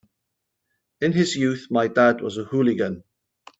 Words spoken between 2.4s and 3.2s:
hooligan.